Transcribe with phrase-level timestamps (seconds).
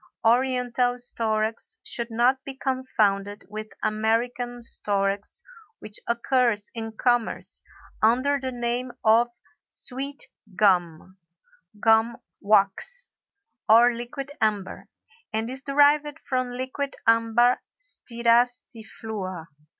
[0.25, 5.43] Oriental storax should not be confounded with American storax
[5.77, 7.61] which occurs in commerce
[8.01, 9.27] under the name of
[9.69, 11.17] Sweet Gum,
[11.79, 13.05] Gum Wax,
[13.69, 14.85] or Liquidamber,
[15.31, 19.45] and is derived from Liquidambar styraciflua.